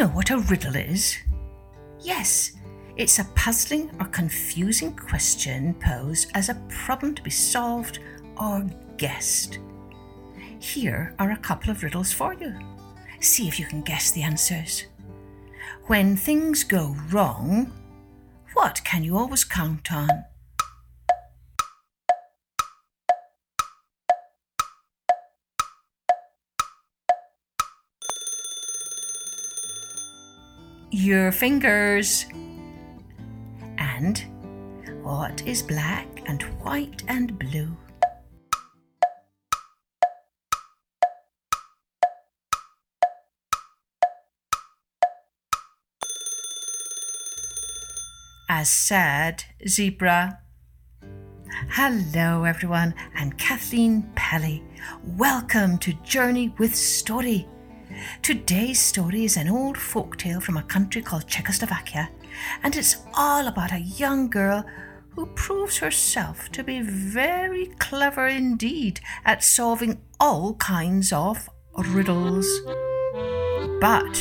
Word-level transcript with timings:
know 0.00 0.08
what 0.08 0.30
a 0.30 0.38
riddle 0.38 0.76
is? 0.76 1.18
Yes, 2.00 2.52
it's 2.96 3.18
a 3.18 3.24
puzzling 3.34 3.90
or 4.00 4.06
confusing 4.06 4.96
question 4.96 5.74
posed 5.74 6.30
as 6.34 6.48
a 6.48 6.54
problem 6.70 7.14
to 7.16 7.22
be 7.22 7.28
solved 7.28 7.98
or 8.40 8.66
guessed. 8.96 9.58
Here 10.58 11.14
are 11.18 11.32
a 11.32 11.36
couple 11.36 11.70
of 11.70 11.82
riddles 11.82 12.14
for 12.14 12.32
you. 12.32 12.58
See 13.20 13.46
if 13.46 13.60
you 13.60 13.66
can 13.66 13.82
guess 13.82 14.10
the 14.10 14.22
answers. 14.22 14.86
When 15.84 16.16
things 16.16 16.64
go 16.64 16.96
wrong, 17.10 17.70
what 18.54 18.80
can 18.84 19.04
you 19.04 19.18
always 19.18 19.44
count 19.44 19.92
on? 19.92 20.08
Your 30.92 31.30
fingers. 31.30 32.26
And 33.78 34.24
what 35.02 35.40
is 35.46 35.62
black 35.62 36.08
and 36.26 36.42
white 36.64 37.04
and 37.06 37.38
blue? 37.38 37.76
A 48.48 48.64
sad 48.64 49.44
zebra. 49.68 50.40
Hello, 51.68 52.42
everyone. 52.42 52.96
I'm 53.14 53.30
Kathleen 53.34 54.10
Pelley. 54.16 54.64
Welcome 55.16 55.78
to 55.78 55.92
Journey 56.02 56.52
with 56.58 56.74
Story. 56.74 57.46
Today's 58.22 58.80
story 58.80 59.24
is 59.24 59.36
an 59.36 59.48
old 59.48 59.76
folk 59.78 60.16
tale 60.16 60.40
from 60.40 60.56
a 60.56 60.62
country 60.62 61.02
called 61.02 61.26
Czechoslovakia, 61.26 62.10
and 62.62 62.76
it's 62.76 62.96
all 63.14 63.46
about 63.46 63.72
a 63.72 63.80
young 63.80 64.28
girl 64.30 64.64
who 65.10 65.26
proves 65.26 65.78
herself 65.78 66.50
to 66.52 66.62
be 66.62 66.80
very 66.80 67.66
clever 67.78 68.26
indeed 68.26 69.00
at 69.24 69.42
solving 69.42 70.00
all 70.18 70.54
kinds 70.54 71.12
of 71.12 71.48
riddles. 71.76 72.48
But 73.80 74.20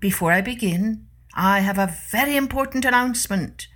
before 0.00 0.32
I 0.32 0.40
begin, 0.40 1.06
I 1.34 1.60
have 1.60 1.78
a 1.78 1.94
very 2.10 2.36
important 2.36 2.84
announcement. 2.84 3.68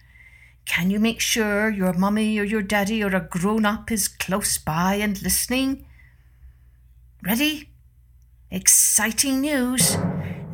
Can 0.64 0.90
you 0.90 0.98
make 0.98 1.20
sure 1.20 1.70
your 1.70 1.92
mummy 1.92 2.38
or 2.38 2.44
your 2.44 2.62
daddy 2.62 3.02
or 3.02 3.14
a 3.14 3.20
grown 3.20 3.64
up 3.64 3.90
is 3.92 4.08
close 4.08 4.58
by 4.58 4.94
and 4.94 5.22
listening? 5.22 5.86
Ready? 7.22 7.70
Exciting 8.50 9.40
news! 9.40 9.96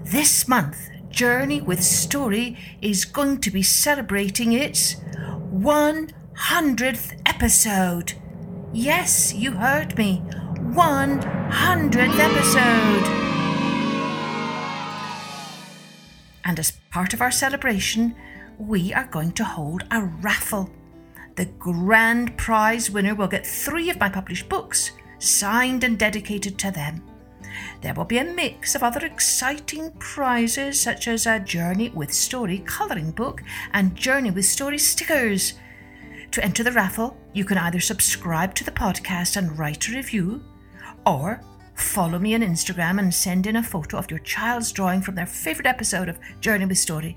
This 0.02 0.48
month, 0.48 0.88
Journey 1.10 1.60
with 1.60 1.84
Story 1.84 2.56
is 2.80 3.04
going 3.04 3.42
to 3.42 3.50
be 3.50 3.62
celebrating 3.62 4.54
its 4.54 4.94
100th 5.52 7.20
episode. 7.26 8.14
Yes, 8.72 9.34
you 9.34 9.52
heard 9.52 9.98
me. 9.98 10.22
100th 10.30 12.18
episode. 12.18 13.06
And 16.46 16.58
as 16.58 16.72
part 16.90 17.12
of 17.12 17.20
our 17.20 17.30
celebration, 17.30 18.14
we 18.56 18.94
are 18.94 19.06
going 19.08 19.32
to 19.32 19.44
hold 19.44 19.84
a 19.90 20.02
raffle. 20.02 20.70
The 21.36 21.44
grand 21.44 22.38
prize 22.38 22.90
winner 22.90 23.14
will 23.14 23.28
get 23.28 23.46
three 23.46 23.90
of 23.90 24.00
my 24.00 24.08
published 24.08 24.48
books, 24.48 24.92
signed 25.18 25.84
and 25.84 25.98
dedicated 25.98 26.58
to 26.60 26.70
them. 26.70 27.02
There 27.80 27.94
will 27.94 28.04
be 28.04 28.18
a 28.18 28.24
mix 28.24 28.74
of 28.74 28.82
other 28.82 29.04
exciting 29.04 29.92
prizes, 29.98 30.80
such 30.80 31.08
as 31.08 31.26
a 31.26 31.40
Journey 31.40 31.88
with 31.90 32.12
Story 32.12 32.58
colouring 32.60 33.10
book 33.10 33.42
and 33.72 33.96
Journey 33.96 34.30
with 34.30 34.44
Story 34.44 34.78
stickers. 34.78 35.54
To 36.30 36.44
enter 36.44 36.62
the 36.62 36.72
raffle, 36.72 37.16
you 37.32 37.44
can 37.44 37.58
either 37.58 37.80
subscribe 37.80 38.54
to 38.54 38.64
the 38.64 38.70
podcast 38.70 39.36
and 39.36 39.58
write 39.58 39.88
a 39.88 39.92
review, 39.92 40.42
or 41.04 41.42
follow 41.74 42.18
me 42.18 42.34
on 42.34 42.40
Instagram 42.40 42.98
and 42.98 43.12
send 43.12 43.46
in 43.46 43.56
a 43.56 43.62
photo 43.62 43.98
of 43.98 44.10
your 44.10 44.20
child's 44.20 44.72
drawing 44.72 45.02
from 45.02 45.14
their 45.14 45.26
favourite 45.26 45.68
episode 45.68 46.08
of 46.08 46.18
Journey 46.40 46.66
with 46.66 46.78
Story. 46.78 47.16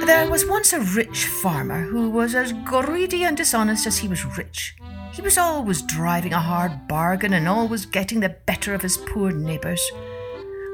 There 0.05 0.29
was 0.29 0.45
once 0.45 0.73
a 0.73 0.79
rich 0.79 1.25
farmer 1.25 1.81
who 1.83 2.09
was 2.09 2.33
as 2.33 2.53
greedy 2.53 3.23
and 3.23 3.37
dishonest 3.37 3.85
as 3.85 3.99
he 3.99 4.07
was 4.07 4.25
rich. 4.37 4.75
He 5.11 5.21
was 5.21 5.37
always 5.37 5.81
driving 5.81 6.33
a 6.33 6.39
hard 6.39 6.87
bargain 6.87 7.33
and 7.33 7.47
always 7.47 7.85
getting 7.85 8.21
the 8.21 8.37
better 8.45 8.73
of 8.73 8.81
his 8.81 8.97
poor 8.97 9.31
neighbours. 9.31 9.81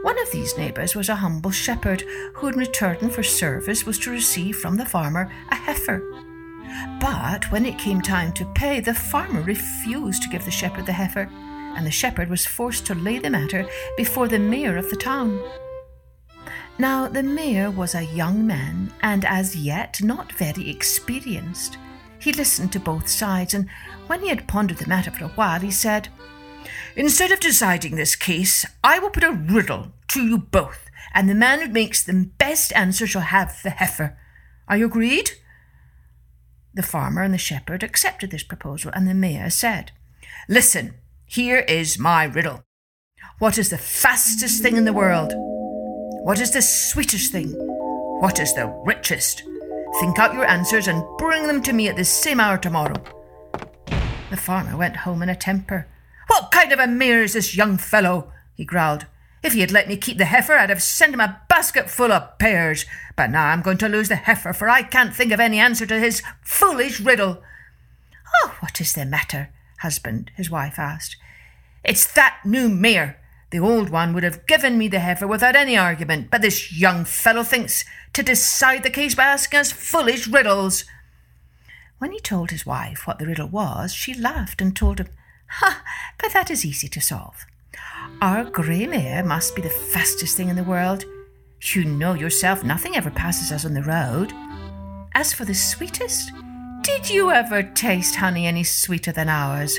One 0.03 0.19
of 0.21 0.31
these 0.31 0.57
neighbours 0.57 0.95
was 0.95 1.09
a 1.09 1.15
humble 1.15 1.51
shepherd 1.51 2.03
who, 2.35 2.47
in 2.47 2.55
return 2.55 3.09
for 3.09 3.23
service, 3.23 3.85
was 3.85 3.97
to 3.99 4.11
receive 4.11 4.57
from 4.57 4.77
the 4.77 4.85
farmer 4.85 5.31
a 5.49 5.55
heifer. 5.55 6.03
But 6.99 7.51
when 7.51 7.65
it 7.65 7.79
came 7.79 8.01
time 8.01 8.31
to 8.33 8.45
pay, 8.53 8.79
the 8.79 8.93
farmer 8.93 9.41
refused 9.41 10.21
to 10.23 10.29
give 10.29 10.45
the 10.45 10.51
shepherd 10.51 10.85
the 10.85 10.93
heifer, 10.93 11.29
and 11.75 11.85
the 11.85 11.91
shepherd 11.91 12.29
was 12.29 12.45
forced 12.45 12.85
to 12.87 12.95
lay 12.95 13.17
the 13.17 13.29
matter 13.29 13.67
before 13.97 14.27
the 14.27 14.39
mayor 14.39 14.77
of 14.77 14.89
the 14.89 14.95
town. 14.95 15.41
Now, 16.77 17.07
the 17.07 17.23
mayor 17.23 17.71
was 17.71 17.95
a 17.95 18.03
young 18.03 18.45
man, 18.45 18.93
and 19.01 19.25
as 19.25 19.55
yet 19.55 20.01
not 20.03 20.31
very 20.31 20.69
experienced. 20.69 21.77
He 22.19 22.33
listened 22.33 22.71
to 22.73 22.79
both 22.79 23.07
sides, 23.07 23.53
and 23.53 23.67
when 24.07 24.21
he 24.21 24.29
had 24.29 24.47
pondered 24.47 24.77
the 24.77 24.87
matter 24.87 25.11
for 25.11 25.25
a 25.25 25.29
while, 25.29 25.59
he 25.59 25.71
said, 25.71 26.09
Instead 26.95 27.31
of 27.31 27.39
deciding 27.39 27.95
this 27.95 28.15
case, 28.15 28.65
I 28.83 28.99
will 28.99 29.09
put 29.09 29.23
a 29.23 29.31
riddle 29.31 29.91
to 30.09 30.21
you 30.25 30.37
both, 30.37 30.89
and 31.13 31.29
the 31.29 31.35
man 31.35 31.61
who 31.61 31.67
makes 31.67 32.03
the 32.03 32.31
best 32.37 32.73
answer 32.75 33.05
shall 33.05 33.21
have 33.21 33.61
the 33.63 33.69
heifer. 33.69 34.17
Are 34.67 34.77
you 34.77 34.85
agreed? 34.87 35.31
The 36.73 36.83
farmer 36.83 37.23
and 37.23 37.33
the 37.33 37.37
shepherd 37.37 37.83
accepted 37.83 38.31
this 38.31 38.43
proposal, 38.43 38.91
and 38.93 39.07
the 39.07 39.13
mayor 39.13 39.49
said, 39.49 39.91
Listen, 40.49 40.95
here 41.25 41.59
is 41.59 41.99
my 41.99 42.25
riddle. 42.25 42.63
What 43.39 43.57
is 43.57 43.69
the 43.69 43.77
fastest 43.77 44.61
thing 44.61 44.77
in 44.77 44.85
the 44.85 44.93
world? 44.93 45.33
What 46.23 46.39
is 46.39 46.51
the 46.51 46.61
sweetest 46.61 47.31
thing? 47.31 47.53
What 48.19 48.39
is 48.39 48.53
the 48.53 48.67
richest? 48.85 49.43
Think 49.99 50.19
out 50.19 50.33
your 50.33 50.45
answers 50.45 50.87
and 50.87 51.03
bring 51.17 51.47
them 51.47 51.61
to 51.63 51.73
me 51.73 51.87
at 51.87 51.95
the 51.95 52.05
same 52.05 52.39
hour 52.39 52.57
tomorrow. 52.57 52.95
The 54.29 54.37
farmer 54.37 54.75
went 54.75 54.97
home 54.97 55.21
in 55.21 55.29
a 55.29 55.35
temper. 55.35 55.87
What 56.27 56.51
kind 56.51 56.71
of 56.71 56.79
a 56.79 56.87
mayor 56.87 57.21
is 57.21 57.33
this 57.33 57.55
young 57.55 57.77
fellow? 57.77 58.31
he 58.55 58.65
growled. 58.65 59.05
If 59.43 59.53
he 59.53 59.61
had 59.61 59.71
let 59.71 59.87
me 59.87 59.95
keep 59.95 60.17
the 60.17 60.25
heifer, 60.25 60.53
I'd 60.53 60.69
have 60.69 60.81
sent 60.81 61.13
him 61.13 61.21
a 61.21 61.41
basket 61.47 61.89
full 61.89 62.11
of 62.11 62.37
pears. 62.37 62.85
But 63.15 63.29
now 63.29 63.45
I'm 63.45 63.61
going 63.61 63.77
to 63.77 63.87
lose 63.87 64.09
the 64.09 64.15
heifer, 64.15 64.51
for 64.51 64.67
I 64.67 64.81
can't 64.81 65.15
think 65.15 65.31
of 65.31 65.39
any 65.39 65.59
answer 65.59 65.85
to 65.85 65.99
his 65.99 66.21
foolish 66.41 66.99
riddle. 66.99 67.41
Oh, 68.43 68.57
what 68.59 68.81
is 68.81 68.93
the 68.93 69.05
matter, 69.05 69.49
husband? 69.79 70.31
his 70.35 70.49
wife 70.49 70.77
asked. 70.77 71.15
It's 71.83 72.11
that 72.13 72.39
new 72.43 72.67
mayor. 72.67 73.17
The 73.51 73.59
old 73.59 73.89
one 73.89 74.13
would 74.13 74.23
have 74.23 74.45
given 74.45 74.77
me 74.77 74.89
the 74.89 74.99
heifer 74.99 75.25
without 75.25 75.55
any 75.55 75.77
argument, 75.77 76.29
but 76.29 76.41
this 76.41 76.73
young 76.77 77.05
fellow 77.05 77.43
thinks 77.43 77.85
to 78.11 78.23
decide 78.23 78.83
the 78.83 78.89
case 78.89 79.15
by 79.15 79.23
asking 79.23 79.59
us 79.59 79.71
foolish 79.71 80.27
riddles. 80.27 80.83
When 81.99 82.11
he 82.11 82.19
told 82.19 82.51
his 82.51 82.65
wife 82.65 83.07
what 83.07 83.17
the 83.17 83.25
riddle 83.25 83.47
was, 83.47 83.91
she 83.93 84.13
laughed 84.13 84.61
and 84.61 84.75
told 84.75 84.99
him, 84.99 85.07
Ha, 85.49 85.83
but 86.19 86.31
that 86.33 86.51
is 86.51 86.63
easy 86.63 86.87
to 86.89 87.01
solve. 87.01 87.45
Our 88.21 88.43
grey 88.43 88.85
mare 88.85 89.23
must 89.23 89.55
be 89.55 89.61
the 89.61 89.69
fastest 89.69 90.37
thing 90.37 90.49
in 90.49 90.55
the 90.55 90.63
world. 90.63 91.05
You 91.73 91.85
know 91.85 92.13
yourself 92.13 92.63
nothing 92.63 92.95
ever 92.95 93.09
passes 93.09 93.51
us 93.51 93.65
on 93.65 93.73
the 93.73 93.81
road. 93.81 94.31
As 95.13 95.33
for 95.33 95.45
the 95.45 95.55
sweetest, 95.55 96.31
did 96.81 97.09
you 97.09 97.31
ever 97.31 97.63
taste 97.63 98.15
honey 98.15 98.45
any 98.45 98.63
sweeter 98.63 99.11
than 99.11 99.29
ours? 99.29 99.77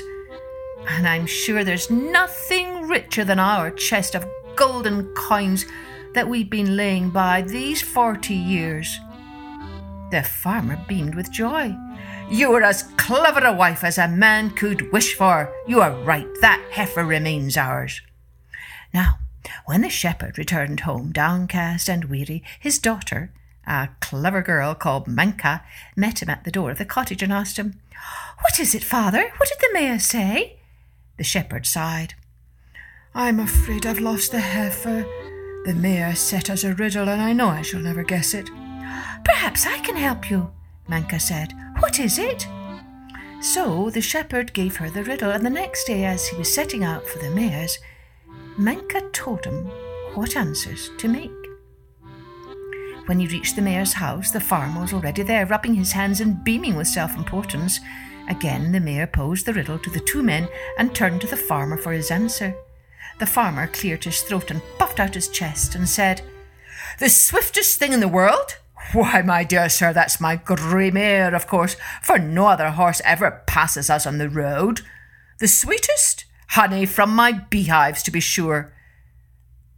And 0.89 1.07
I'm 1.07 1.25
sure 1.25 1.63
there's 1.63 1.89
nothing 1.89 2.87
richer 2.87 3.23
than 3.23 3.39
our 3.39 3.71
chest 3.71 4.15
of 4.15 4.27
golden 4.55 5.05
coins 5.15 5.65
that 6.13 6.27
we've 6.27 6.49
been 6.49 6.75
laying 6.75 7.11
by 7.11 7.43
these 7.43 7.81
forty 7.81 8.35
years. 8.35 8.99
The 10.11 10.23
farmer 10.23 10.83
beamed 10.87 11.13
with 11.13 11.31
joy. 11.31 11.75
You 12.29 12.51
are 12.53 12.63
as 12.63 12.83
clever 12.97 13.45
a 13.45 13.53
wife 13.53 13.83
as 13.83 13.97
a 13.97 14.07
man 14.07 14.51
could 14.51 14.91
wish 14.91 15.13
for. 15.13 15.53
You 15.67 15.81
are 15.81 15.91
right, 16.03 16.27
that 16.41 16.63
heifer 16.71 17.03
remains 17.03 17.57
ours. 17.57 18.01
Now, 18.93 19.19
when 19.65 19.81
the 19.81 19.89
shepherd 19.89 20.37
returned 20.37 20.81
home, 20.81 21.11
downcast 21.11 21.89
and 21.89 22.05
weary, 22.05 22.43
his 22.59 22.79
daughter, 22.79 23.31
a 23.67 23.89
clever 23.99 24.41
girl 24.41 24.73
called 24.73 25.07
Manka, 25.07 25.63
met 25.95 26.21
him 26.21 26.29
at 26.29 26.43
the 26.43 26.51
door 26.51 26.71
of 26.71 26.79
the 26.79 26.85
cottage 26.85 27.21
and 27.21 27.31
asked 27.31 27.57
him, 27.57 27.79
What 28.41 28.59
is 28.59 28.73
it, 28.73 28.83
father? 28.83 29.31
What 29.37 29.49
did 29.49 29.59
the 29.59 29.73
mayor 29.73 29.99
say? 29.99 30.57
The 31.17 31.23
shepherd 31.23 31.67
sighed. 31.67 32.15
I'm 33.13 33.39
afraid 33.39 33.85
I've 33.85 33.99
lost 33.99 34.31
the 34.31 34.39
heifer. 34.39 35.05
The 35.65 35.73
mayor 35.73 36.15
set 36.15 36.49
us 36.49 36.63
a 36.63 36.73
riddle, 36.73 37.09
and 37.09 37.21
I 37.21 37.33
know 37.33 37.49
I 37.49 37.61
shall 37.61 37.81
never 37.81 38.03
guess 38.03 38.33
it. 38.33 38.49
Perhaps 39.23 39.65
I 39.65 39.79
can 39.79 39.95
help 39.95 40.29
you, 40.29 40.51
Manka 40.87 41.19
said. 41.19 41.53
What 41.79 41.99
is 41.99 42.19
it? 42.19 42.47
So 43.41 43.89
the 43.89 44.01
shepherd 44.01 44.53
gave 44.53 44.77
her 44.77 44.89
the 44.89 45.03
riddle, 45.03 45.31
and 45.31 45.45
the 45.45 45.49
next 45.49 45.85
day, 45.85 46.03
as 46.05 46.27
he 46.27 46.37
was 46.37 46.53
setting 46.53 46.83
out 46.83 47.07
for 47.07 47.19
the 47.19 47.29
mayor's, 47.29 47.77
Manka 48.57 49.01
told 49.11 49.45
him 49.45 49.65
what 50.13 50.35
answers 50.35 50.89
to 50.97 51.07
make. 51.07 51.31
When 53.05 53.19
he 53.19 53.27
reached 53.27 53.55
the 53.55 53.61
mayor's 53.61 53.93
house, 53.93 54.31
the 54.31 54.39
farmer 54.39 54.81
was 54.81 54.93
already 54.93 55.23
there, 55.23 55.45
rubbing 55.45 55.73
his 55.73 55.93
hands 55.93 56.21
and 56.21 56.43
beaming 56.43 56.75
with 56.75 56.87
self 56.87 57.15
importance. 57.17 57.79
Again, 58.27 58.71
the 58.71 58.79
mayor 58.79 59.07
posed 59.07 59.45
the 59.45 59.53
riddle 59.53 59.79
to 59.79 59.89
the 59.89 59.99
two 59.99 60.21
men 60.21 60.47
and 60.77 60.93
turned 60.93 61.21
to 61.21 61.27
the 61.27 61.37
farmer 61.37 61.77
for 61.77 61.91
his 61.91 62.11
answer. 62.11 62.53
The 63.17 63.25
farmer 63.25 63.67
cleared 63.67 64.03
his 64.03 64.21
throat 64.21 64.51
and 64.51 64.61
puffed 64.77 64.99
out 64.99 65.15
his 65.15 65.27
chest 65.27 65.75
and 65.75 65.89
said, 65.89 66.21
The 66.99 67.09
swiftest 67.09 67.79
thing 67.79 67.93
in 67.93 67.99
the 67.99 68.07
world? 68.07 68.57
Why, 68.91 69.21
my 69.21 69.43
dear 69.43 69.69
sir, 69.69 69.93
that's 69.93 70.19
my 70.19 70.35
grey 70.35 70.89
mare, 70.89 71.35
of 71.35 71.45
course, 71.45 71.75
for 72.01 72.17
no 72.17 72.47
other 72.47 72.71
horse 72.71 73.01
ever 73.05 73.43
passes 73.45 73.89
us 73.89 74.07
on 74.07 74.17
the 74.17 74.29
road. 74.29 74.81
The 75.39 75.47
sweetest? 75.47 76.25
Honey 76.49 76.87
from 76.87 77.13
my 77.13 77.33
beehives, 77.51 78.01
to 78.03 78.11
be 78.11 78.19
sure. 78.19 78.73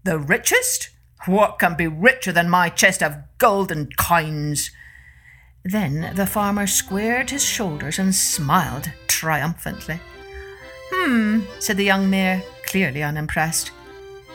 The 0.03 0.17
richest? 0.17 0.89
What 1.25 1.59
can 1.59 1.75
be 1.75 1.87
richer 1.87 2.31
than 2.31 2.49
my 2.49 2.69
chest 2.69 3.03
of 3.03 3.17
golden 3.37 3.89
coins? 3.97 4.71
Then 5.63 6.13
the 6.15 6.25
farmer 6.25 6.65
squared 6.65 7.29
his 7.29 7.43
shoulders 7.43 7.99
and 7.99 8.15
smiled 8.15 8.91
triumphantly. 9.07 9.99
Hmm, 10.91 11.41
said 11.59 11.77
the 11.77 11.83
young 11.83 12.09
mayor, 12.09 12.41
clearly 12.65 13.03
unimpressed. 13.03 13.71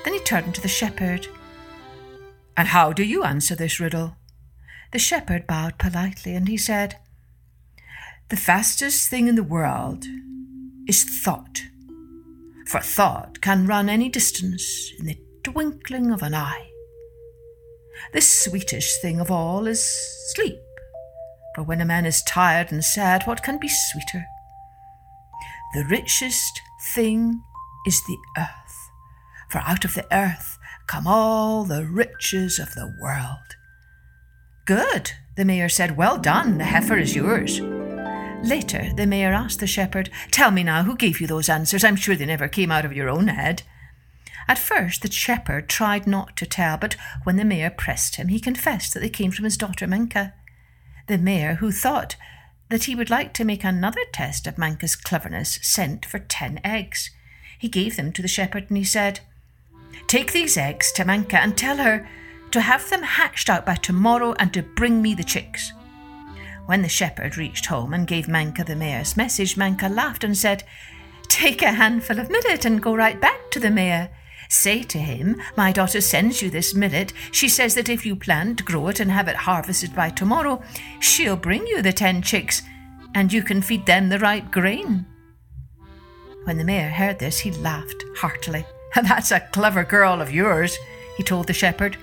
Then 0.05 0.13
he 0.13 0.21
turned 0.21 0.55
to 0.55 0.61
the 0.61 0.69
shepherd. 0.69 1.27
And 2.57 2.69
how 2.69 2.93
do 2.93 3.03
you 3.03 3.25
answer 3.25 3.57
this 3.57 3.81
riddle? 3.81 4.17
The 4.93 4.99
shepherd 4.99 5.47
bowed 5.47 5.79
politely 5.79 6.35
and 6.35 6.49
he 6.49 6.57
said, 6.57 6.97
The 8.29 8.37
fastest 8.37 9.09
thing 9.09 9.29
in 9.29 9.35
the 9.35 9.43
world 9.43 10.05
is 10.87 11.05
thought, 11.05 11.63
for 12.67 12.81
thought 12.81 13.41
can 13.41 13.67
run 13.67 13.89
any 13.89 14.09
distance 14.09 14.93
in 14.99 15.07
the 15.07 15.19
twinkling 15.43 16.11
of 16.11 16.23
an 16.23 16.35
eye. 16.35 16.71
The 18.13 18.21
sweetest 18.21 19.01
thing 19.03 19.21
of 19.21 19.31
all 19.31 19.67
is 19.67 19.83
sleep, 20.35 20.61
for 21.55 21.63
when 21.63 21.81
a 21.81 21.85
man 21.85 22.07
is 22.07 22.23
tired 22.23 22.71
and 22.71 22.85
sad, 22.85 23.25
what 23.25 23.43
can 23.43 23.59
be 23.59 23.69
sweeter? 23.69 24.25
The 25.75 25.85
richest 25.85 26.61
thing 26.95 27.43
is 27.87 28.01
the 28.07 28.19
earth, 28.39 28.91
for 29.49 29.59
out 29.59 29.85
of 29.85 29.95
the 29.95 30.07
earth 30.15 30.59
come 30.87 31.07
all 31.07 31.65
the 31.65 31.85
riches 31.85 32.59
of 32.59 32.75
the 32.75 32.95
world. 33.01 33.57
Good, 34.67 35.13
the 35.37 35.45
mayor 35.45 35.69
said. 35.69 35.97
Well 35.97 36.19
done, 36.19 36.59
the 36.59 36.65
heifer 36.65 36.99
is 36.99 37.15
yours. 37.15 37.61
Later, 38.43 38.93
the 38.97 39.07
mayor 39.07 39.33
asked 39.33 39.61
the 39.61 39.67
shepherd, 39.69 40.11
Tell 40.33 40.51
me 40.51 40.65
now, 40.65 40.83
who 40.83 40.97
gave 40.97 41.21
you 41.21 41.29
those 41.29 41.49
answers? 41.49 41.85
I'm 41.85 41.95
sure 41.95 42.17
they 42.17 42.27
never 42.27 42.49
came 42.49 42.73
out 42.73 42.85
of 42.85 42.93
your 42.93 43.09
own 43.09 43.29
head. 43.29 43.63
At 44.49 44.59
first, 44.59 45.03
the 45.03 45.11
shepherd 45.11 45.69
tried 45.69 46.09
not 46.09 46.37
to 46.37 46.47
tell, 46.47 46.77
but 46.79 46.97
when 47.23 47.37
the 47.37 47.45
mayor 47.45 47.71
pressed 47.71 48.17
him, 48.17 48.27
he 48.27 48.41
confessed 48.41 48.93
that 48.93 49.01
they 49.01 49.09
came 49.09 49.31
from 49.31 49.45
his 49.45 49.57
daughter 49.57 49.87
Manka. 49.87 50.35
The 51.07 51.19
mayor, 51.19 51.55
who 51.55 51.71
thought 51.71 52.17
that 52.69 52.85
he 52.85 52.97
would 52.97 53.11
like 53.11 53.33
to 53.35 53.45
make 53.45 53.63
another 53.63 54.03
test 54.13 54.49
of 54.49 54.59
Manka's 54.59 54.97
cleverness, 54.97 55.61
sent 55.63 56.05
for 56.05 56.19
ten 56.19 56.61
eggs. 56.65 57.11
He 57.57 57.69
gave 57.69 57.95
them 57.95 58.13
to 58.13 58.23
the 58.23 58.29
shepherd 58.29 58.67
and 58.69 58.77
he 58.77 58.85
said, 58.85 59.21
Take 60.09 60.33
these 60.33 60.57
eggs 60.57 60.91
to 60.93 61.05
Manka 61.05 61.39
and 61.39 61.57
tell 61.57 61.77
her 61.77 62.09
to 62.51 62.61
have 62.61 62.89
them 62.89 63.03
hatched 63.03 63.51
out 63.51 63.67
by 63.67 63.75
tomorrow 63.75 64.35
and 64.39 64.53
to 64.55 64.63
bring 64.63 65.03
me 65.03 65.15
the 65.15 65.25
chicks. 65.25 65.73
When 66.67 66.83
the 66.83 66.89
shepherd 66.89 67.37
reached 67.37 67.67
home 67.67 67.95
and 67.95 68.07
gave 68.07 68.29
Manka 68.29 68.65
the 68.65 68.75
mayor's 68.75 69.17
message, 69.17 69.57
Manka 69.57 69.89
laughed 69.89 70.25
and 70.25 70.37
said, 70.37 70.65
Take 71.29 71.63
a 71.63 71.73
handful 71.73 72.19
of 72.19 72.31
millet 72.31 72.65
and 72.65 72.83
go 72.83 72.95
right 72.95 73.21
back 73.21 73.51
to 73.53 73.61
the 73.61 73.71
mayor. 73.71 74.11
Say 74.49 74.83
to 74.85 74.99
him, 74.99 75.41
My 75.57 75.73
daughter 75.73 76.01
sends 76.01 76.43
you 76.43 76.51
this 76.51 76.75
millet. 76.75 77.13
She 77.33 77.49
says 77.49 77.75
that 77.75 77.89
if 77.89 78.07
you 78.07 78.17
plant, 78.17 78.65
grow 78.65 78.89
it, 78.89 79.01
and 79.01 79.11
have 79.11 79.29
it 79.29 79.37
harvested 79.37 79.95
by 79.95 80.11
tomorrow, 80.11 80.63
she'll 81.01 81.37
bring 81.37 81.67
you 81.67 81.83
the 81.83 81.93
ten 81.93 82.23
chicks, 82.23 82.63
and 83.15 83.33
you 83.33 83.43
can 83.43 83.63
feed 83.63 83.87
them 83.87 84.09
the 84.09 84.19
right 84.19 84.51
grain. 84.51 85.07
When 86.45 86.59
the 86.59 86.65
mayor 86.65 86.91
heard 86.91 87.19
this, 87.19 87.41
he 87.41 87.51
laughed 87.51 88.05
heartily. 88.17 88.65
That's 88.95 89.33
a 89.33 89.41
clever 89.41 89.85
girl 89.85 90.21
of 90.21 90.33
yours, 90.33 90.79
he 91.17 91.23
told 91.23 91.49
the 91.49 91.53
shepherd. 91.53 91.97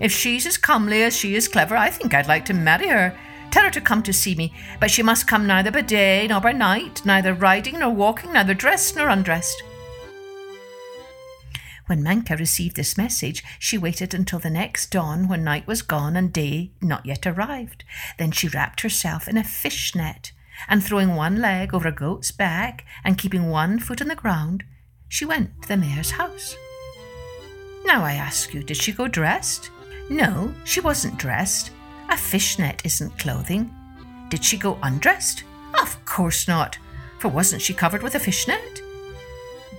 If 0.00 0.12
she's 0.12 0.46
as 0.46 0.56
comely 0.56 1.02
as 1.02 1.16
she 1.16 1.34
is 1.34 1.48
clever, 1.48 1.76
I 1.76 1.90
think 1.90 2.14
I'd 2.14 2.28
like 2.28 2.44
to 2.46 2.54
marry 2.54 2.88
her. 2.88 3.18
Tell 3.50 3.64
her 3.64 3.70
to 3.70 3.80
come 3.80 4.02
to 4.04 4.12
see 4.12 4.34
me, 4.34 4.52
but 4.78 4.90
she 4.90 5.02
must 5.02 5.26
come 5.26 5.46
neither 5.46 5.70
by 5.70 5.80
day 5.80 6.26
nor 6.28 6.40
by 6.40 6.52
night, 6.52 7.04
neither 7.04 7.34
riding 7.34 7.80
nor 7.80 7.90
walking, 7.90 8.32
neither 8.32 8.54
dressed 8.54 8.94
nor 8.96 9.08
undressed. 9.08 9.62
When 11.86 12.02
Manka 12.02 12.36
received 12.36 12.76
this 12.76 12.98
message, 12.98 13.42
she 13.58 13.78
waited 13.78 14.12
until 14.12 14.38
the 14.38 14.50
next 14.50 14.90
dawn 14.90 15.26
when 15.26 15.42
night 15.42 15.66
was 15.66 15.80
gone 15.80 16.16
and 16.16 16.30
day 16.30 16.72
not 16.82 17.06
yet 17.06 17.26
arrived. 17.26 17.82
Then 18.18 18.30
she 18.30 18.48
wrapped 18.48 18.82
herself 18.82 19.26
in 19.26 19.38
a 19.38 19.42
fish 19.42 19.94
net, 19.94 20.32
and 20.68 20.84
throwing 20.84 21.14
one 21.14 21.40
leg 21.40 21.72
over 21.72 21.88
a 21.88 21.92
goat's 21.92 22.30
back 22.30 22.84
and 23.02 23.16
keeping 23.16 23.48
one 23.48 23.78
foot 23.78 24.02
on 24.02 24.08
the 24.08 24.14
ground, 24.14 24.64
she 25.08 25.24
went 25.24 25.62
to 25.62 25.68
the 25.68 25.78
mayor's 25.78 26.12
house. 26.12 26.54
Now 27.86 28.04
I 28.04 28.12
ask 28.12 28.52
you, 28.52 28.62
did 28.62 28.76
she 28.76 28.92
go 28.92 29.08
dressed? 29.08 29.70
No, 30.08 30.54
she 30.64 30.80
wasn't 30.80 31.18
dressed. 31.18 31.70
A 32.08 32.16
fishnet 32.16 32.82
isn't 32.84 33.18
clothing. 33.18 33.74
Did 34.30 34.44
she 34.44 34.56
go 34.56 34.78
undressed? 34.82 35.44
Of 35.80 36.02
course 36.04 36.48
not, 36.48 36.78
for 37.18 37.28
wasn't 37.28 37.62
she 37.62 37.74
covered 37.74 38.02
with 38.02 38.14
a 38.14 38.20
fishnet? 38.20 38.82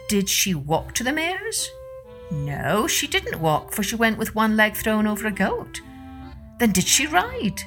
Did 0.07 0.29
she 0.29 0.53
walk 0.53 0.93
to 0.95 1.03
the 1.03 1.13
mayor's? 1.13 1.69
No, 2.31 2.87
she 2.87 3.07
didn't 3.07 3.41
walk, 3.41 3.73
for 3.73 3.81
she 3.81 3.95
went 3.95 4.17
with 4.17 4.35
one 4.35 4.55
leg 4.55 4.75
thrown 4.75 5.07
over 5.07 5.27
a 5.27 5.31
goat. 5.31 5.81
Then 6.59 6.71
did 6.71 6.85
she 6.85 7.07
ride? 7.07 7.63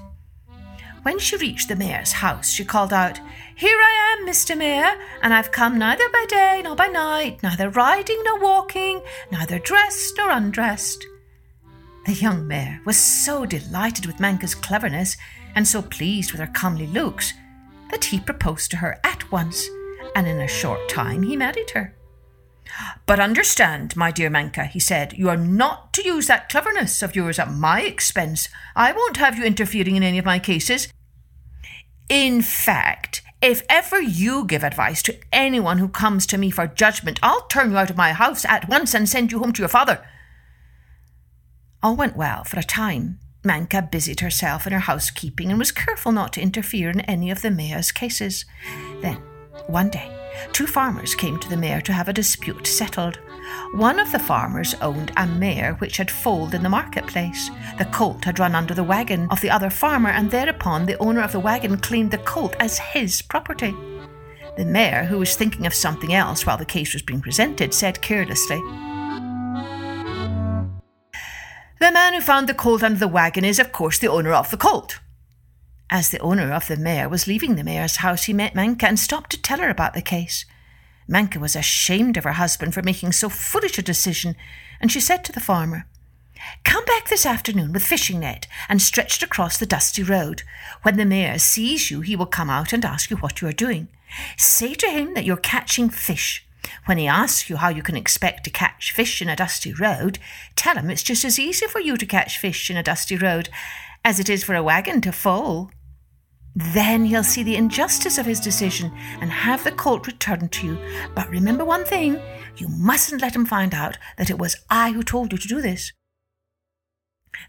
When 1.02 1.18
she 1.18 1.36
reached 1.36 1.68
the 1.68 1.74
mayor's 1.76 2.12
house, 2.12 2.50
she 2.52 2.64
called 2.64 2.92
out, 2.92 3.18
Here 3.56 3.76
I 3.76 4.16
am, 4.16 4.26
Mr. 4.26 4.56
Mayor, 4.56 4.96
and 5.20 5.34
I've 5.34 5.50
come 5.50 5.78
neither 5.78 6.08
by 6.10 6.26
day 6.28 6.60
nor 6.62 6.76
by 6.76 6.86
night, 6.86 7.42
neither 7.42 7.70
riding 7.70 8.22
nor 8.24 8.38
walking, 8.38 9.02
neither 9.32 9.58
dressed 9.58 10.16
nor 10.16 10.30
undressed. 10.30 11.04
The 12.04 12.14
young 12.14 12.48
mayor 12.48 12.80
was 12.84 12.96
so 12.96 13.46
delighted 13.46 14.06
with 14.06 14.18
Manka's 14.18 14.54
cleverness 14.54 15.16
and 15.54 15.66
so 15.66 15.82
pleased 15.82 16.32
with 16.32 16.40
her 16.40 16.48
comely 16.48 16.86
looks 16.86 17.32
that 17.90 18.06
he 18.06 18.18
proposed 18.18 18.70
to 18.72 18.78
her 18.78 18.98
at 19.04 19.30
once, 19.30 19.68
and 20.16 20.26
in 20.26 20.40
a 20.40 20.48
short 20.48 20.88
time 20.88 21.22
he 21.22 21.36
married 21.36 21.70
her. 21.70 21.94
But 23.06 23.20
understand, 23.20 23.96
my 23.96 24.10
dear 24.10 24.30
Manka, 24.30 24.64
he 24.64 24.80
said, 24.80 25.12
you 25.12 25.28
are 25.28 25.36
not 25.36 25.92
to 25.92 26.04
use 26.04 26.26
that 26.26 26.48
cleverness 26.48 27.02
of 27.02 27.14
yours 27.14 27.38
at 27.38 27.52
my 27.52 27.82
expense. 27.82 28.48
I 28.74 28.92
won't 28.92 29.18
have 29.18 29.36
you 29.36 29.44
interfering 29.44 29.96
in 29.96 30.02
any 30.02 30.18
of 30.18 30.24
my 30.24 30.38
cases. 30.38 30.88
In 32.08 32.42
fact, 32.42 33.22
if 33.40 33.62
ever 33.68 34.00
you 34.00 34.44
give 34.44 34.64
advice 34.64 35.02
to 35.02 35.18
anyone 35.32 35.78
who 35.78 35.88
comes 35.88 36.26
to 36.26 36.38
me 36.38 36.50
for 36.50 36.66
judgment, 36.66 37.20
I'll 37.22 37.46
turn 37.46 37.72
you 37.72 37.76
out 37.76 37.90
of 37.90 37.96
my 37.96 38.12
house 38.12 38.44
at 38.44 38.68
once 38.68 38.94
and 38.94 39.08
send 39.08 39.32
you 39.32 39.38
home 39.38 39.52
to 39.52 39.62
your 39.62 39.68
father. 39.68 40.04
All 41.82 41.96
went 41.96 42.16
well 42.16 42.44
for 42.44 42.60
a 42.60 42.64
time. 42.64 43.18
Manka 43.42 43.82
busied 43.82 44.20
herself 44.20 44.68
in 44.68 44.72
her 44.72 44.78
housekeeping 44.78 45.50
and 45.50 45.58
was 45.58 45.72
careful 45.72 46.12
not 46.12 46.32
to 46.34 46.40
interfere 46.40 46.90
in 46.90 47.00
any 47.00 47.28
of 47.28 47.42
the 47.42 47.50
mayor's 47.50 47.90
cases. 47.90 48.44
Then, 49.00 49.16
one 49.66 49.88
day, 49.88 50.08
two 50.52 50.68
farmers 50.68 51.16
came 51.16 51.40
to 51.40 51.48
the 51.48 51.56
mayor 51.56 51.80
to 51.80 51.92
have 51.92 52.08
a 52.08 52.12
dispute 52.12 52.68
settled. 52.68 53.18
One 53.74 53.98
of 53.98 54.12
the 54.12 54.20
farmers 54.20 54.74
owned 54.80 55.10
a 55.16 55.26
mare 55.26 55.74
which 55.74 55.96
had 55.96 56.08
foaled 56.08 56.54
in 56.54 56.62
the 56.62 56.68
marketplace. 56.68 57.50
The 57.78 57.86
colt 57.86 58.24
had 58.26 58.38
run 58.38 58.54
under 58.54 58.74
the 58.74 58.84
wagon 58.84 59.26
of 59.30 59.40
the 59.40 59.50
other 59.50 59.70
farmer, 59.70 60.10
and 60.10 60.30
thereupon 60.30 60.86
the 60.86 60.98
owner 60.98 61.20
of 61.20 61.32
the 61.32 61.40
wagon 61.40 61.78
claimed 61.78 62.12
the 62.12 62.18
colt 62.18 62.54
as 62.60 62.78
his 62.78 63.22
property. 63.22 63.74
The 64.56 64.64
mayor, 64.64 65.02
who 65.02 65.18
was 65.18 65.34
thinking 65.34 65.66
of 65.66 65.74
something 65.74 66.14
else 66.14 66.46
while 66.46 66.58
the 66.58 66.64
case 66.64 66.92
was 66.92 67.02
being 67.02 67.20
presented, 67.20 67.74
said 67.74 68.00
carelessly, 68.02 68.62
the 71.82 71.90
man 71.90 72.14
who 72.14 72.20
found 72.20 72.48
the 72.48 72.54
colt 72.54 72.82
under 72.82 72.98
the 72.98 73.08
wagon 73.08 73.44
is, 73.44 73.58
of 73.58 73.72
course, 73.72 73.98
the 73.98 74.06
owner 74.06 74.32
of 74.32 74.50
the 74.50 74.56
colt. 74.56 75.00
As 75.90 76.10
the 76.10 76.20
owner 76.20 76.52
of 76.52 76.68
the 76.68 76.76
mare 76.76 77.08
was 77.08 77.26
leaving 77.26 77.56
the 77.56 77.64
mayor's 77.64 77.96
house, 77.96 78.24
he 78.24 78.32
met 78.32 78.54
Manka 78.54 78.86
and 78.86 78.98
stopped 78.98 79.30
to 79.30 79.42
tell 79.42 79.58
her 79.58 79.68
about 79.68 79.92
the 79.94 80.00
case. 80.00 80.44
Manka 81.08 81.40
was 81.40 81.56
ashamed 81.56 82.16
of 82.16 82.24
her 82.24 82.32
husband 82.32 82.72
for 82.72 82.82
making 82.82 83.10
so 83.10 83.28
foolish 83.28 83.78
a 83.78 83.82
decision, 83.82 84.36
and 84.80 84.92
she 84.92 85.00
said 85.00 85.24
to 85.24 85.32
the 85.32 85.40
farmer, 85.40 85.86
Come 86.64 86.84
back 86.84 87.08
this 87.08 87.26
afternoon 87.26 87.72
with 87.72 87.84
fishing 87.84 88.20
net 88.20 88.46
and 88.68 88.80
stretched 88.80 89.22
across 89.22 89.58
the 89.58 89.66
dusty 89.66 90.04
road. 90.04 90.44
When 90.82 90.96
the 90.96 91.04
mayor 91.04 91.38
sees 91.38 91.90
you, 91.90 92.00
he 92.00 92.14
will 92.14 92.26
come 92.26 92.48
out 92.48 92.72
and 92.72 92.84
ask 92.84 93.10
you 93.10 93.16
what 93.16 93.40
you 93.40 93.48
are 93.48 93.52
doing. 93.52 93.88
Say 94.36 94.74
to 94.74 94.86
him 94.86 95.14
that 95.14 95.24
you're 95.24 95.36
catching 95.36 95.90
fish. 95.90 96.46
When 96.86 96.98
he 96.98 97.06
asks 97.06 97.48
you 97.48 97.56
how 97.56 97.68
you 97.68 97.82
can 97.82 97.96
expect 97.96 98.44
to 98.44 98.50
catch 98.50 98.92
fish 98.92 99.22
in 99.22 99.28
a 99.28 99.36
dusty 99.36 99.72
road, 99.72 100.18
tell 100.56 100.76
him 100.76 100.90
it's 100.90 101.02
just 101.02 101.24
as 101.24 101.38
easy 101.38 101.66
for 101.66 101.80
you 101.80 101.96
to 101.96 102.06
catch 102.06 102.38
fish 102.38 102.70
in 102.70 102.76
a 102.76 102.82
dusty 102.82 103.16
road 103.16 103.48
as 104.04 104.18
it 104.18 104.28
is 104.28 104.44
for 104.44 104.54
a 104.54 104.62
wagon 104.62 105.00
to 105.02 105.12
foal. 105.12 105.70
Then 106.54 107.06
he'll 107.06 107.24
see 107.24 107.42
the 107.42 107.56
injustice 107.56 108.18
of 108.18 108.26
his 108.26 108.40
decision 108.40 108.92
and 109.20 109.30
have 109.30 109.64
the 109.64 109.72
colt 109.72 110.06
returned 110.06 110.52
to 110.52 110.66
you. 110.66 110.78
But 111.14 111.30
remember 111.30 111.64
one 111.64 111.84
thing 111.84 112.20
you 112.56 112.68
mustn't 112.68 113.22
let 113.22 113.34
him 113.34 113.46
find 113.46 113.74
out 113.74 113.96
that 114.18 114.28
it 114.28 114.38
was 114.38 114.56
I 114.68 114.92
who 114.92 115.02
told 115.02 115.32
you 115.32 115.38
to 115.38 115.48
do 115.48 115.62
this. 115.62 115.92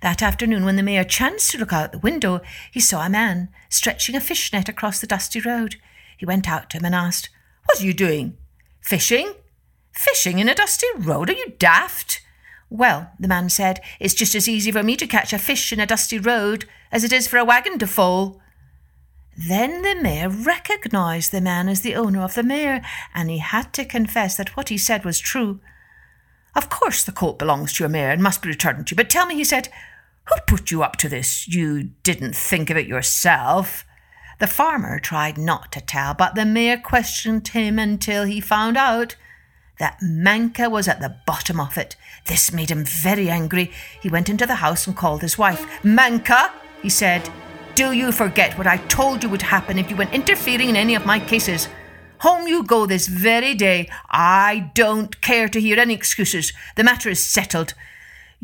That 0.01 0.21
afternoon, 0.21 0.63
when 0.63 0.77
the 0.77 0.83
mayor 0.83 1.03
chanced 1.03 1.51
to 1.51 1.57
look 1.57 1.73
out 1.73 1.91
the 1.91 1.99
window, 1.99 2.41
he 2.71 2.79
saw 2.79 3.05
a 3.05 3.09
man 3.09 3.49
stretching 3.69 4.15
a 4.15 4.21
fish 4.21 4.53
net 4.53 4.69
across 4.69 5.01
the 5.01 5.07
dusty 5.07 5.41
road. 5.41 5.75
He 6.17 6.25
went 6.25 6.47
out 6.47 6.69
to 6.69 6.77
him 6.77 6.85
and 6.85 6.95
asked, 6.95 7.29
What 7.65 7.81
are 7.81 7.85
you 7.85 7.93
doing? 7.93 8.37
Fishing? 8.83 9.33
Fishing 9.93 10.39
in 10.39 10.49
a 10.49 10.55
dusty 10.55 10.87
road? 10.97 11.29
Are 11.29 11.33
you 11.33 11.53
daft? 11.57 12.21
Well, 12.69 13.11
the 13.19 13.27
man 13.27 13.49
said, 13.49 13.81
it's 13.99 14.13
just 14.13 14.35
as 14.35 14.49
easy 14.49 14.71
for 14.71 14.83
me 14.83 14.95
to 14.97 15.07
catch 15.07 15.31
a 15.31 15.39
fish 15.39 15.71
in 15.71 15.79
a 15.79 15.85
dusty 15.85 16.19
road 16.19 16.65
as 16.91 17.03
it 17.03 17.13
is 17.13 17.27
for 17.27 17.37
a 17.37 17.45
wagon 17.45 17.79
to 17.79 17.87
fall. 17.87 18.41
Then 19.37 19.83
the 19.83 19.95
mayor 19.95 20.29
recognized 20.29 21.31
the 21.31 21.41
man 21.41 21.69
as 21.69 21.81
the 21.81 21.95
owner 21.95 22.21
of 22.21 22.35
the 22.35 22.43
mare, 22.43 22.83
and 23.13 23.29
he 23.29 23.37
had 23.37 23.73
to 23.73 23.85
confess 23.85 24.35
that 24.37 24.57
what 24.57 24.69
he 24.69 24.77
said 24.77 25.05
was 25.05 25.19
true. 25.19 25.59
Of 26.55 26.69
course 26.69 27.03
the 27.03 27.11
colt 27.11 27.39
belongs 27.39 27.73
to 27.73 27.83
your 27.83 27.89
mare 27.89 28.11
and 28.11 28.21
must 28.21 28.41
be 28.41 28.49
returned 28.49 28.87
to 28.87 28.93
you, 28.93 28.97
but 28.97 29.09
tell 29.09 29.25
me, 29.25 29.35
he 29.35 29.43
said, 29.43 29.69
who 30.25 30.35
put 30.45 30.71
you 30.71 30.83
up 30.83 30.97
to 30.97 31.09
this? 31.09 31.47
You 31.47 31.91
didn't 32.03 32.35
think 32.35 32.69
of 32.69 32.77
it 32.77 32.87
yourself. 32.87 33.85
The 34.43 34.47
farmer 34.47 34.99
tried 34.99 35.37
not 35.37 35.71
to 35.71 35.79
tell, 35.79 36.13
but 36.13 36.35
the 36.35 36.43
mayor 36.43 36.75
questioned 36.75 37.47
him 37.47 37.79
until 37.79 38.25
he 38.25 38.41
found 38.41 38.75
out 38.75 39.15
that 39.79 40.01
Manka 40.01 40.69
was 40.69 40.89
at 40.89 40.99
the 40.99 41.15
bottom 41.25 41.61
of 41.61 41.77
it. 41.77 41.95
This 42.25 42.51
made 42.51 42.69
him 42.69 42.83
very 42.83 43.29
angry. 43.29 43.71
He 44.01 44.09
went 44.09 44.27
into 44.27 44.45
the 44.45 44.55
house 44.55 44.85
and 44.85 44.97
called 44.97 45.21
his 45.21 45.37
wife. 45.37 45.65
Manka, 45.81 46.51
he 46.81 46.89
said, 46.89 47.29
do 47.75 47.93
you 47.93 48.11
forget 48.11 48.57
what 48.57 48.67
I 48.67 48.75
told 48.87 49.23
you 49.23 49.29
would 49.29 49.43
happen 49.43 49.79
if 49.79 49.89
you 49.89 49.95
went 49.95 50.13
interfering 50.13 50.67
in 50.67 50.75
any 50.75 50.93
of 50.93 51.05
my 51.05 51.21
cases? 51.21 51.69
Home 52.17 52.45
you 52.45 52.65
go 52.65 52.85
this 52.85 53.07
very 53.07 53.53
day. 53.53 53.89
I 54.09 54.71
don't 54.73 55.21
care 55.21 55.47
to 55.47 55.61
hear 55.61 55.79
any 55.79 55.93
excuses. 55.93 56.51
The 56.75 56.83
matter 56.83 57.09
is 57.09 57.23
settled. 57.23 57.75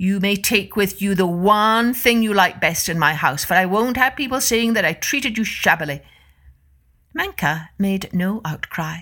You 0.01 0.21
may 0.21 0.37
take 0.37 0.77
with 0.77 1.01
you 1.01 1.13
the 1.13 1.27
one 1.27 1.93
thing 1.93 2.23
you 2.23 2.33
like 2.33 2.61
best 2.61 2.87
in 2.87 2.97
my 2.97 3.13
house, 3.13 3.43
for 3.43 3.55
I 3.55 3.65
won't 3.65 3.97
have 3.97 4.15
people 4.15 4.39
saying 4.39 4.71
that 4.75 4.85
I 4.85 4.93
treated 4.93 5.37
you 5.37 5.43
shabbily. 5.43 5.99
Manka 7.13 7.71
made 7.77 8.07
no 8.13 8.39
outcry. 8.45 8.99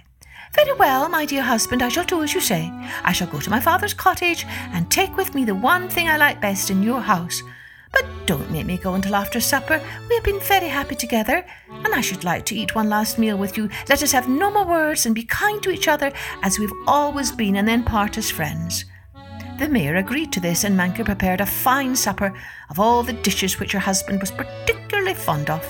Very 0.55 0.73
well, 0.73 1.07
my 1.07 1.23
dear 1.23 1.43
husband, 1.43 1.83
I 1.83 1.89
shall 1.89 2.03
do 2.03 2.23
as 2.23 2.33
you 2.33 2.41
say. 2.41 2.71
I 3.03 3.11
shall 3.11 3.27
go 3.27 3.39
to 3.39 3.49
my 3.51 3.59
father's 3.59 3.93
cottage 3.93 4.43
and 4.73 4.89
take 4.89 5.15
with 5.15 5.35
me 5.35 5.45
the 5.45 5.53
one 5.53 5.87
thing 5.87 6.09
I 6.09 6.17
like 6.17 6.41
best 6.41 6.71
in 6.71 6.81
your 6.81 7.01
house. 7.01 7.43
But 7.93 8.07
don't 8.25 8.49
make 8.49 8.65
me 8.65 8.77
go 8.77 8.95
until 8.95 9.13
after 9.13 9.39
supper. 9.39 9.79
We 10.09 10.15
have 10.15 10.23
been 10.23 10.39
very 10.39 10.67
happy 10.67 10.95
together, 10.95 11.45
and 11.69 11.93
I 11.93 12.01
should 12.01 12.23
like 12.23 12.43
to 12.47 12.55
eat 12.55 12.73
one 12.73 12.89
last 12.89 13.19
meal 13.19 13.37
with 13.37 13.55
you. 13.55 13.69
Let 13.87 14.01
us 14.01 14.13
have 14.13 14.27
no 14.27 14.49
more 14.49 14.65
words 14.65 15.05
and 15.05 15.13
be 15.13 15.25
kind 15.25 15.61
to 15.61 15.69
each 15.69 15.87
other 15.87 16.11
as 16.41 16.57
we've 16.57 16.73
always 16.87 17.31
been, 17.31 17.55
and 17.55 17.67
then 17.67 17.83
part 17.83 18.17
as 18.17 18.31
friends. 18.31 18.85
The 19.57 19.67
mayor 19.67 19.95
agreed 19.95 20.31
to 20.33 20.39
this, 20.39 20.63
and 20.63 20.77
Manka 20.77 21.03
prepared 21.03 21.41
a 21.41 21.45
fine 21.45 21.95
supper 21.95 22.31
of 22.69 22.79
all 22.79 23.01
the 23.01 23.13
dishes 23.13 23.59
which 23.59 23.71
her 23.71 23.79
husband 23.79 24.21
was 24.21 24.29
particularly 24.29 25.15
fond 25.15 25.49
of. 25.49 25.65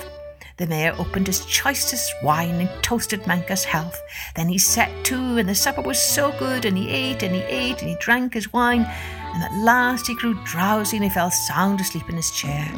The 0.58 0.68
mayor 0.68 0.94
opened 0.98 1.28
his 1.28 1.46
choicest 1.46 2.12
wine 2.22 2.56
and 2.56 2.84
toasted 2.84 3.26
Manka's 3.26 3.64
health. 3.64 3.98
Then 4.36 4.50
he 4.50 4.58
set 4.58 5.06
to, 5.06 5.38
and 5.38 5.48
the 5.48 5.56
supper 5.56 5.82
was 5.82 6.02
so 6.02 6.34
good, 6.38 6.66
and 6.66 6.78
he 6.78 6.90
ate 6.90 7.24
and 7.24 7.34
he 7.34 7.42
ate 7.44 7.82
and 7.82 7.90
he 7.90 7.96
drank 8.02 8.34
his 8.34 8.52
wine, 8.52 8.82
and 8.82 9.44
at 9.44 9.64
last 9.64 10.08
he 10.08 10.16
grew 10.16 10.34
drowsy 10.44 10.98
and 10.98 11.06
he 11.06 11.10
fell 11.10 11.32
sound 11.32 11.80
asleep 11.80 12.10
in 12.10 12.18
his 12.18 12.32
chair. 12.32 12.70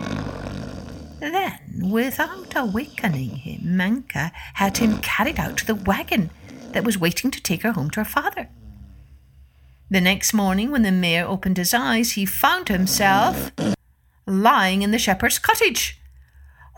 Then, 1.20 1.90
without 1.90 2.54
awakening 2.56 3.30
him, 3.30 3.78
Manka 3.78 4.32
had 4.54 4.78
him 4.78 5.00
carried 5.00 5.40
out 5.40 5.58
to 5.58 5.66
the 5.66 5.76
wagon 5.76 6.30
that 6.74 6.84
was 6.84 7.00
waiting 7.00 7.32
to 7.32 7.42
take 7.42 7.64
her 7.64 7.72
home 7.72 7.90
to 7.92 8.02
her 8.02 8.06
father. 8.06 8.50
The 9.92 10.02
next 10.02 10.34
morning, 10.34 10.70
when 10.70 10.84
the 10.84 10.92
mayor 10.92 11.26
opened 11.26 11.58
his 11.58 11.74
eyes, 11.74 12.12
he 12.12 12.24
found 12.24 12.70
himself 12.70 13.52
lying 14.28 14.84
in 14.84 14.92
the 14.92 15.00
shepherd's 15.00 15.40
cottage. 15.40 16.00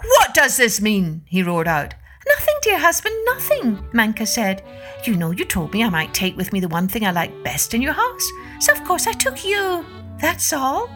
What 0.01 0.33
does 0.33 0.55
this 0.55 0.79
mean? 0.79 1.23
he 1.25 1.43
roared 1.43 1.67
out. 1.67 1.93
Nothing, 2.25 2.55
dear 2.61 2.79
husband, 2.79 3.15
nothing, 3.25 3.83
Manka 3.91 4.25
said. 4.25 4.63
You 5.03 5.17
know 5.17 5.31
you 5.31 5.43
told 5.43 5.73
me 5.73 5.83
I 5.83 5.89
might 5.89 6.13
take 6.13 6.37
with 6.37 6.53
me 6.53 6.61
the 6.61 6.69
one 6.69 6.87
thing 6.87 7.05
I 7.05 7.11
like 7.11 7.43
best 7.43 7.73
in 7.73 7.81
your 7.81 7.93
house, 7.93 8.31
so 8.61 8.71
of 8.71 8.83
course 8.85 9.07
I 9.07 9.11
took 9.11 9.43
you. 9.43 9.85
That's 10.21 10.53
all. 10.53 10.87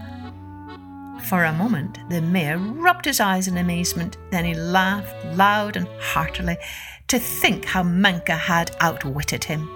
For 1.23 1.43
a 1.43 1.51
moment, 1.51 1.99
the 2.09 2.21
mayor 2.21 2.57
rubbed 2.57 3.03
his 3.03 3.19
eyes 3.19 3.49
in 3.49 3.57
amazement. 3.57 4.17
Then 4.31 4.45
he 4.45 4.53
laughed 4.53 5.25
loud 5.35 5.75
and 5.75 5.87
heartily 5.99 6.57
to 7.07 7.19
think 7.19 7.65
how 7.65 7.83
Manka 7.83 8.35
had 8.35 8.73
outwitted 8.79 9.43
him. 9.43 9.69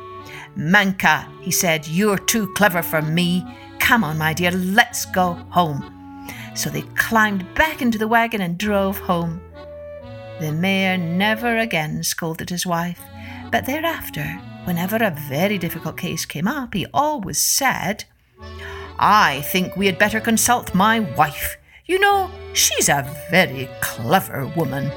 Manka, 0.60 1.26
he 1.40 1.52
said, 1.52 1.88
you're 1.88 2.18
too 2.18 2.54
clever 2.54 2.82
for 2.82 3.02
me. 3.02 3.46
Come 3.80 4.04
on, 4.04 4.18
my 4.18 4.34
dear, 4.34 4.52
let's 4.52 5.06
go 5.06 5.36
home. 5.52 6.28
So 6.54 6.70
they 6.70 6.82
climbed 6.96 7.56
back 7.56 7.82
into 7.82 7.98
the 7.98 8.10
wagon 8.10 8.42
and 8.42 8.58
drove 8.58 9.00
home. 9.00 9.40
The 10.42 10.52
mayor 10.52 10.98
never 10.98 11.58
again 11.58 12.04
scolded 12.04 12.50
his 12.50 12.66
wife, 12.66 13.00
but 13.52 13.66
thereafter, 13.66 14.26
whenever 14.66 14.98
a 14.98 15.16
very 15.30 15.58
difficult 15.58 15.96
case 15.96 16.26
came 16.26 16.48
up, 16.48 16.74
he 16.74 16.86
always 16.94 17.38
said, 17.38 18.04
I 19.00 19.40
think 19.46 19.78
we 19.78 19.86
had 19.86 19.98
better 19.98 20.20
consult 20.20 20.76
my 20.76 21.00
wife. 21.00 21.58
You 21.86 22.00
know, 22.00 22.30
she's 22.52 22.90
a 22.90 23.10
very 23.32 23.70
clever 23.80 24.46
woman. 24.58 24.92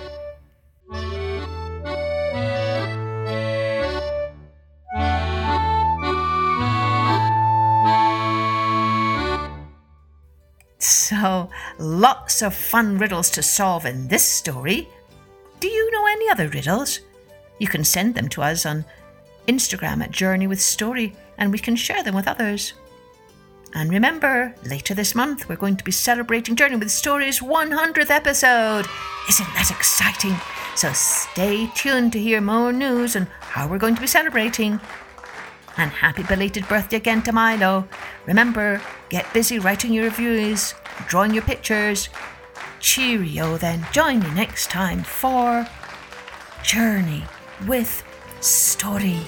Lots 11.79 12.43
of 12.43 12.55
fun 12.55 12.99
riddles 12.99 13.31
to 13.31 13.43
solve 13.43 13.87
in 13.87 14.09
this 14.09 14.25
story. 14.25 14.89
Do 15.61 15.69
you 15.69 15.91
know 15.93 16.07
any 16.07 16.29
other 16.29 16.49
riddles? 16.49 17.01
You 17.59 17.69
can 17.69 17.85
send 17.85 18.15
them 18.15 18.29
to 18.31 18.43
us 18.43 18.67
on 18.67 18.85
Instagram 19.47 20.03
at 20.03 20.11
Journey 20.11 20.47
with 20.47 20.61
Story 20.61 21.15
and 21.39 21.53
we 21.53 21.59
can 21.59 21.77
share 21.77 22.03
them 22.03 22.15
with 22.15 22.29
others. 22.29 22.75
And 23.75 23.91
remember, 23.91 24.55
later 24.65 24.95
this 24.95 25.15
month 25.15 25.49
we're 25.49 25.57
going 25.57 25.77
to 25.77 25.85
be 25.85 25.93
celebrating 25.93 26.57
Journey 26.57 26.77
with 26.77 26.91
Story's 26.91 27.41
100th 27.41 28.11
episode. 28.11 28.87
Isn't 29.29 29.55
that 29.55 29.71
exciting? 29.71 30.37
So 30.75 30.93
stay 30.93 31.69
tuned 31.75 32.13
to 32.13 32.19
hear 32.19 32.41
more 32.41 32.73
news 32.73 33.17
and 33.17 33.27
how 33.41 33.69
we're 33.69 33.79
going 33.79 33.95
to 33.95 34.01
be 34.01 34.07
celebrating. 34.07 34.81
And 35.77 35.91
happy 35.91 36.23
belated 36.23 36.69
birthday 36.69 36.97
again 36.97 37.23
to 37.23 37.33
Milo. 37.33 37.89
Remember, 38.27 38.81
get 39.09 39.33
busy 39.33 39.59
writing 39.59 39.93
your 39.93 40.05
reviews, 40.05 40.75
drawing 41.09 41.33
your 41.33 41.43
pictures. 41.43 42.09
Cheerio 42.81 43.57
then. 43.57 43.87
Join 43.93 44.21
me 44.21 44.31
next 44.35 44.71
time 44.71 45.03
for 45.03 45.67
Journey 46.63 47.25
with 47.67 48.05
Story. 48.41 49.21